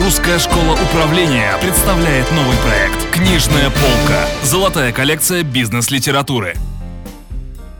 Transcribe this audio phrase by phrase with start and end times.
[0.00, 4.26] Русская школа управления представляет новый проект «Книжная полка».
[4.44, 6.54] Золотая коллекция бизнес-литературы.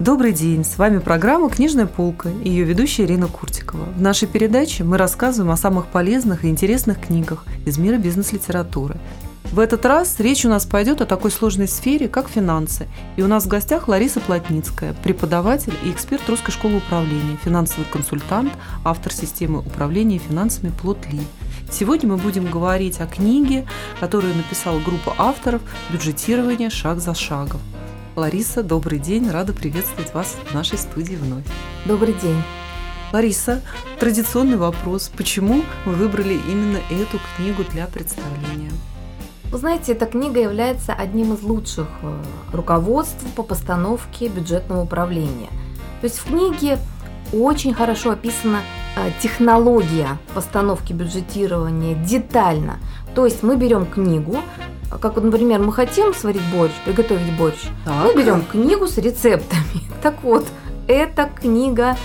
[0.00, 3.84] Добрый день, с вами программа «Книжная полка» и ее ведущая Ирина Куртикова.
[3.84, 8.96] В нашей передаче мы рассказываем о самых полезных и интересных книгах из мира бизнес-литературы.
[9.52, 12.88] В этот раз речь у нас пойдет о такой сложной сфере, как финансы.
[13.16, 18.52] И у нас в гостях Лариса Плотницкая, преподаватель и эксперт Русской школы управления, финансовый консультант,
[18.84, 21.22] автор системы управления финансами Плотли.
[21.70, 23.66] Сегодня мы будем говорить о книге,
[24.00, 27.60] которую написала группа авторов «Бюджетирование шаг за шагом».
[28.16, 31.44] Лариса, добрый день, рада приветствовать вас в нашей студии вновь.
[31.84, 32.42] Добрый день.
[33.12, 33.62] Лариса,
[34.00, 35.10] традиционный вопрос.
[35.16, 38.72] Почему вы выбрали именно эту книгу для представления?
[39.50, 45.48] Вы знаете, эта книга является одним из лучших э, руководств по постановке бюджетного управления.
[46.00, 46.78] То есть в книге
[47.32, 48.77] очень хорошо описана э,
[49.22, 52.78] технология постановки бюджетирования детально.
[53.14, 54.38] То есть мы берем книгу,
[55.00, 58.04] как вот, например, мы хотим сварить борщ, приготовить борщ, так.
[58.04, 59.62] мы берем книгу с рецептами.
[60.02, 60.46] Так вот,
[60.86, 61.96] это книга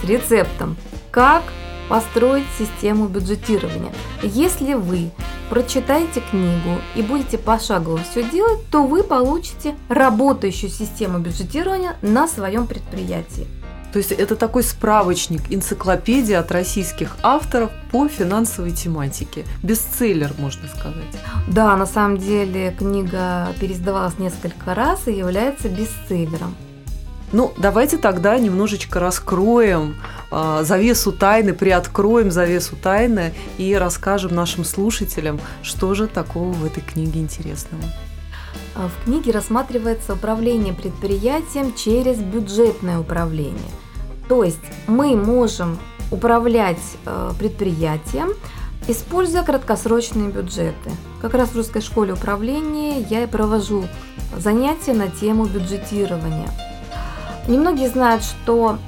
[0.00, 0.76] с рецептом,
[1.10, 1.42] как
[1.88, 3.92] построить систему бюджетирования.
[4.22, 5.10] Если вы
[5.48, 12.66] прочитаете книгу и будете пошагово все делать, то вы получите работающую систему бюджетирования на своем
[12.66, 13.46] предприятии.
[13.92, 19.44] То есть это такой справочник, энциклопедия от российских авторов по финансовой тематике.
[19.62, 21.04] Бестселлер, можно сказать.
[21.48, 26.54] Да, на самом деле книга переиздавалась несколько раз и является бестселлером.
[27.30, 29.96] Ну, давайте тогда немножечко раскроем
[30.30, 36.80] э, завесу тайны, приоткроем завесу тайны и расскажем нашим слушателям, что же такого в этой
[36.80, 37.82] книге интересного.
[38.74, 43.70] А в книге рассматривается управление предприятием через бюджетное управление.
[44.28, 45.78] То есть мы можем
[46.10, 48.30] управлять э, предприятием,
[48.86, 50.90] используя краткосрочные бюджеты.
[51.20, 53.84] Как раз в русской школе управления я и провожу
[54.36, 56.50] занятия на тему бюджетирования.
[57.48, 58.78] Немногие знают, что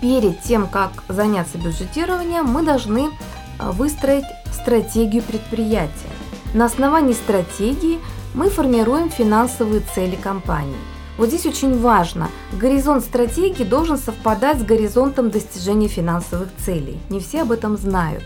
[0.00, 3.10] перед тем, как заняться бюджетированием, мы должны
[3.58, 5.92] э, выстроить стратегию предприятия.
[6.54, 7.98] На основании стратегии
[8.36, 10.76] мы формируем финансовые цели компании.
[11.16, 17.00] Вот здесь очень важно, горизонт стратегии должен совпадать с горизонтом достижения финансовых целей.
[17.08, 18.22] Не все об этом знают.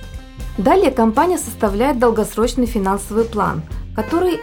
[0.59, 3.63] Далее компания составляет долгосрочный финансовый план,
[3.95, 4.41] который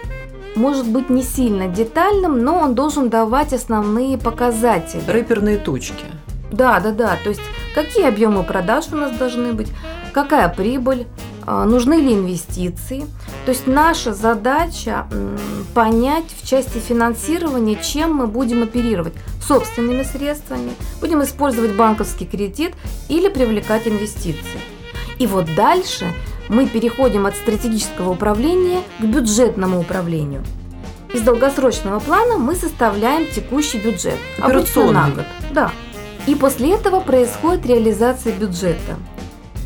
[0.56, 5.04] может быть не сильно детальным, но он должен давать основные показатели.
[5.06, 6.06] Рэперные точки.
[6.50, 7.18] Да, да, да.
[7.24, 7.42] То есть
[7.76, 9.68] какие объемы продаж у нас должны быть,
[10.14, 11.06] какая прибыль,
[11.46, 13.06] а, нужны ли инвестиции.
[13.48, 15.08] То есть наша задача
[15.74, 19.14] понять в части финансирования, чем мы будем оперировать.
[19.42, 22.74] Собственными средствами, будем использовать банковский кредит
[23.08, 24.60] или привлекать инвестиции.
[25.18, 26.14] И вот дальше
[26.50, 30.44] мы переходим от стратегического управления к бюджетному управлению.
[31.14, 34.18] Из долгосрочного плана мы составляем текущий бюджет.
[34.40, 34.94] Операционный.
[34.94, 35.26] на год.
[35.54, 35.72] Да.
[36.26, 38.98] И после этого происходит реализация бюджета.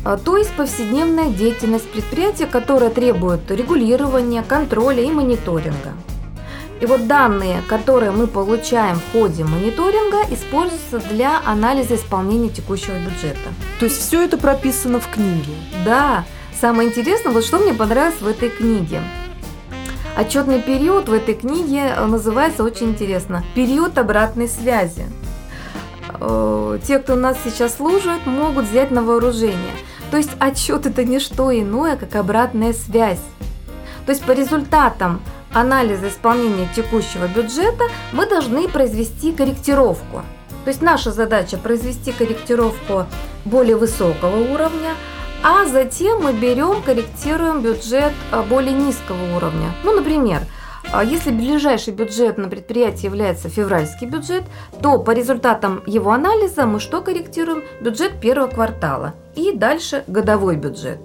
[0.04, 5.92] А, то есть повседневная деятельность предприятия, которая требует регулирования, контроля и мониторинга.
[6.80, 13.38] И вот данные, которые мы получаем в ходе мониторинга, используются для анализа исполнения текущего бюджета.
[13.78, 15.54] То есть все это прописано в книге?
[15.84, 16.24] Да.
[16.60, 19.00] Самое интересное, вот что мне понравилось в этой книге.
[20.16, 25.06] Отчетный период в этой книге э, называется очень интересно «Период обратной связи».
[26.20, 29.72] Э, те, кто нас сейчас служит, могут взять на вооружение–
[30.12, 33.22] то есть отчет это не что иное, как обратная связь.
[34.04, 35.22] То есть по результатам
[35.54, 40.22] анализа исполнения текущего бюджета мы должны произвести корректировку.
[40.64, 43.06] То есть наша задача произвести корректировку
[43.46, 44.90] более высокого уровня,
[45.42, 49.72] а затем мы берем, корректируем бюджет а, более низкого уровня.
[49.82, 50.42] Ну, например,
[50.92, 54.44] а если ближайший бюджет на предприятии является февральский бюджет,
[54.82, 57.64] то по результатам его анализа мы что корректируем?
[57.80, 60.98] Бюджет первого квартала и дальше годовой бюджет.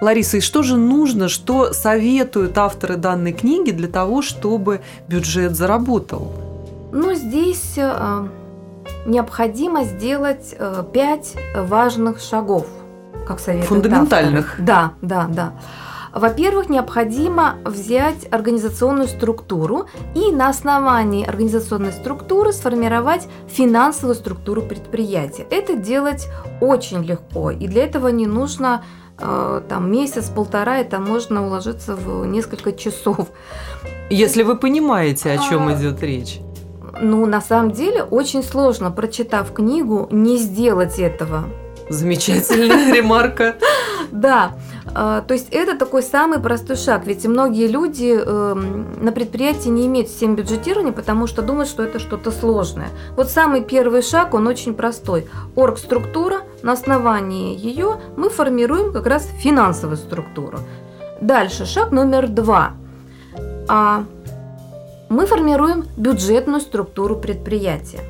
[0.00, 6.32] Лариса, и что же нужно, что советуют авторы данной книги для того, чтобы бюджет заработал?
[6.92, 8.26] Ну, здесь э,
[9.06, 12.66] необходимо сделать э, пять важных шагов,
[13.26, 14.46] как советуют Фундаментальных.
[14.50, 14.66] Авторы.
[14.66, 15.52] Да, да, да.
[16.12, 25.46] Во-первых, необходимо взять организационную структуру и на основании организационной структуры сформировать финансовую структуру предприятия.
[25.50, 26.28] Это делать
[26.60, 28.84] очень легко, и для этого не нужно
[29.18, 33.28] э, там месяц-полтора, это можно уложиться в несколько часов.
[34.10, 35.74] Если вы понимаете, о чем а...
[35.74, 36.40] идет речь.
[37.00, 41.44] Ну, на самом деле, очень сложно, прочитав книгу, не сделать этого.
[41.88, 43.56] Замечательная ремарка.
[44.10, 44.52] Да.
[44.94, 49.86] А, то есть это такой самый простой шаг, ведь многие люди э, на предприятии не
[49.86, 52.88] имеют системы бюджетирования, потому что думают, что это что-то сложное.
[53.16, 55.28] Вот самый первый шаг, он очень простой.
[55.54, 60.58] Оргструктура, на основании ее мы формируем как раз финансовую структуру.
[61.20, 62.72] Дальше, шаг номер два.
[63.68, 64.04] А,
[65.08, 68.00] мы формируем бюджетную структуру предприятия.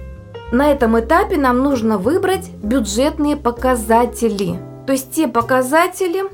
[0.52, 6.24] На этом этапе нам нужно выбрать бюджетные показатели, то есть те показатели,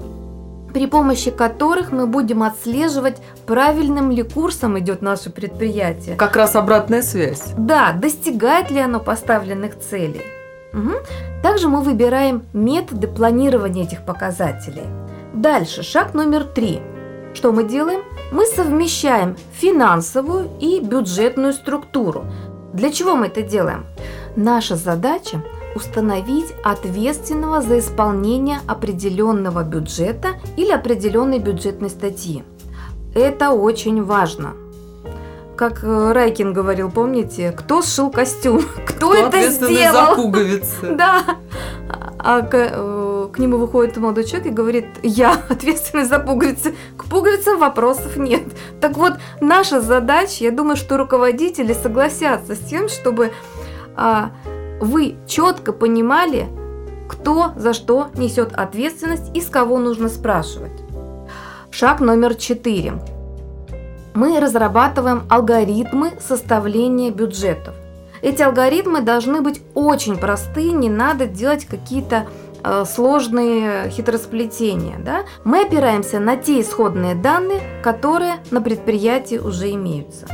[0.76, 6.16] при помощи которых мы будем отслеживать, правильным ли курсом идет наше предприятие.
[6.16, 7.44] Как раз обратная связь.
[7.56, 10.20] Да, достигает ли оно поставленных целей.
[10.74, 10.92] Угу.
[11.42, 14.82] Также мы выбираем методы планирования этих показателей.
[15.32, 16.82] Дальше, шаг номер три.
[17.32, 18.02] Что мы делаем?
[18.30, 22.26] Мы совмещаем финансовую и бюджетную структуру.
[22.74, 23.86] Для чего мы это делаем?
[24.36, 25.42] Наша задача
[25.76, 32.42] установить ответственного за исполнение определенного бюджета или определенной бюджетной статьи.
[33.14, 34.54] Это очень важно.
[35.56, 40.14] Как э, Райкин говорил, помните, кто сшил костюм, кто, кто это сделал?
[40.14, 40.86] за пуговицы.
[40.96, 41.22] Да.
[42.18, 46.74] А к, э, к нему выходит молодой человек и говорит, я ответственный за пуговицы.
[46.98, 48.42] К пуговицам вопросов нет.
[48.80, 53.32] Так вот, наша задача, я думаю, что руководители согласятся с тем, чтобы
[53.96, 54.30] а,
[54.80, 56.48] вы четко понимали,
[57.08, 60.72] кто за что несет ответственность и с кого нужно спрашивать.
[61.70, 62.94] Шаг номер четыре.
[64.14, 67.74] Мы разрабатываем алгоритмы составления бюджетов.
[68.22, 72.26] Эти алгоритмы должны быть очень простые, не надо делать какие-то
[72.64, 74.98] э, сложные хитросплетения.
[74.98, 75.24] Да?
[75.44, 80.26] Мы опираемся на те исходные данные, которые на предприятии уже имеются.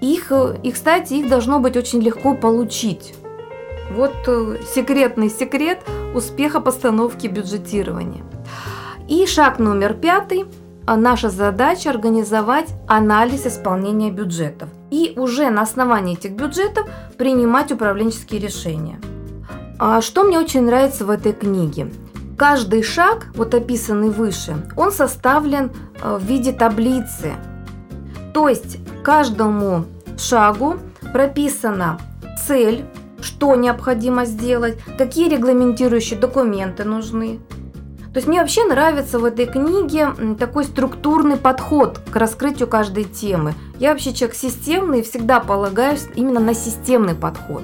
[0.00, 3.14] Их, э, и, кстати, их должно быть очень легко получить.
[3.90, 5.80] Вот э, секретный секрет
[6.14, 8.22] успеха постановки бюджетирования.
[9.08, 10.46] И шаг номер пятый.
[10.86, 18.40] А наша задача организовать анализ исполнения бюджетов и уже на основании этих бюджетов принимать управленческие
[18.40, 18.98] решения.
[19.78, 21.92] А что мне очень нравится в этой книге?
[22.36, 25.70] Каждый шаг, вот описанный выше, он составлен
[26.02, 27.34] э, в виде таблицы.
[28.32, 29.84] То есть каждому
[30.18, 30.76] шагу
[31.12, 31.98] прописана
[32.46, 32.84] цель,
[33.22, 37.40] что необходимо сделать, какие регламентирующие документы нужны.
[38.12, 40.08] То есть мне вообще нравится в этой книге
[40.38, 43.54] такой структурный подход к раскрытию каждой темы.
[43.78, 47.62] Я вообще человек системный и всегда полагаюсь именно на системный подход.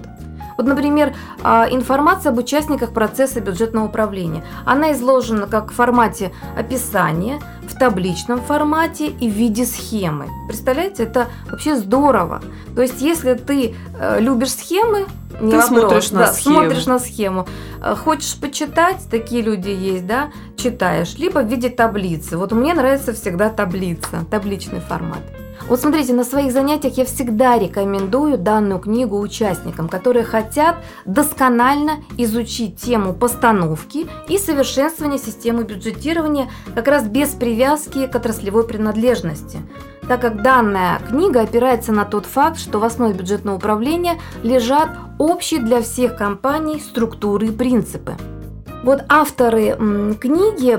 [0.57, 4.45] Вот, например, а, информация об участниках процесса бюджетного управления.
[4.65, 10.29] Она изложена как в формате описания, в табличном формате и в виде схемы.
[10.49, 12.41] Представляете, это вообще здорово.
[12.75, 15.07] То есть, если ты э, любишь схемы,
[15.41, 16.55] не ты вопрос, смотришь на да, схему.
[16.55, 17.47] смотришь на схему.
[17.83, 22.37] Э, хочешь почитать, такие люди есть, да, читаешь, либо в виде таблицы.
[22.39, 25.21] Вот мне нравится всегда таблица, табличный формат.
[25.69, 32.77] Вот смотрите, на своих занятиях я всегда рекомендую данную книгу участникам, которые хотят досконально изучить
[32.77, 39.59] тему постановки и совершенствования системы бюджетирования как раз без привязки к отраслевой принадлежности
[40.09, 45.61] так как данная книга опирается на тот факт, что в основе бюджетного управления лежат общие
[45.61, 48.15] для всех компаний структуры и принципы.
[48.85, 49.73] Вот авторы
[50.21, 50.79] книги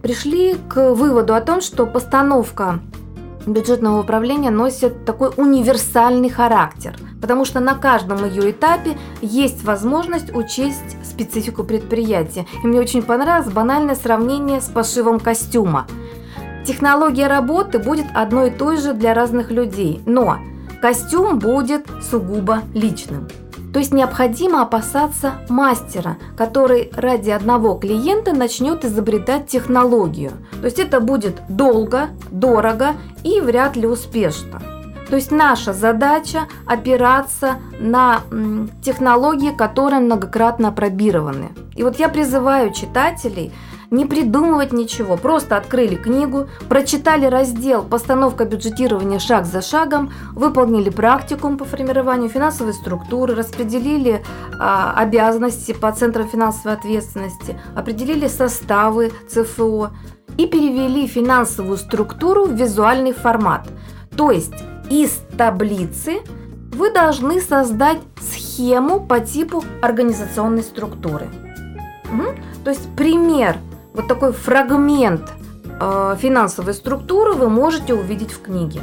[0.00, 2.80] пришли к выводу о том, что постановка
[3.46, 10.96] бюджетного управления носит такой универсальный характер, потому что на каждом ее этапе есть возможность учесть
[11.04, 12.46] специфику предприятия.
[12.62, 15.86] И мне очень понравилось банальное сравнение с пошивом костюма.
[16.66, 20.38] Технология работы будет одной и той же для разных людей, но
[20.82, 23.28] костюм будет сугубо личным.
[23.76, 30.32] То есть необходимо опасаться мастера, который ради одного клиента начнет изобретать технологию.
[30.62, 34.62] То есть это будет долго, дорого и вряд ли успешно.
[35.10, 38.20] То есть наша задача опираться на
[38.82, 41.50] технологии, которые многократно опробированы.
[41.74, 43.52] И вот я призываю читателей–
[43.90, 51.58] не придумывать ничего, просто открыли книгу, прочитали раздел «Постановка бюджетирования шаг за шагом», выполнили практикум
[51.58, 54.22] по формированию финансовой структуры, распределили
[54.58, 59.90] а, обязанности по центрам финансовой ответственности, определили составы ЦФО
[60.36, 63.68] и перевели финансовую структуру в визуальный формат.
[64.16, 64.54] То есть
[64.90, 66.20] из таблицы
[66.72, 71.28] вы должны создать схему по типу организационной структуры.
[72.12, 72.24] Угу.
[72.64, 73.56] То есть пример
[73.96, 75.32] вот такой фрагмент
[75.80, 78.82] э, финансовой структуры вы можете увидеть в книге.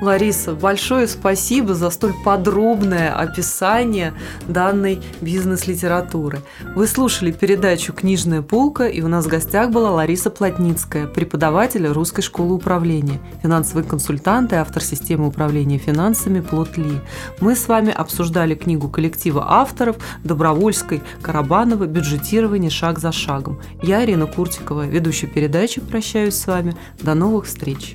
[0.00, 4.12] Лариса, большое спасибо за столь подробное описание
[4.46, 6.40] данной бизнес-литературы.
[6.74, 12.20] Вы слушали передачу «Книжная полка», и у нас в гостях была Лариса Плотницкая, преподаватель Русской
[12.20, 17.00] школы управления, финансовый консультант и автор системы управления финансами «Плотли».
[17.40, 23.60] Мы с вами обсуждали книгу коллектива авторов Добровольской, Карабанова «Бюджетирование шаг за шагом».
[23.82, 26.76] Я, Ирина Куртикова, ведущая передачи, прощаюсь с вами.
[27.00, 27.94] До новых встреч!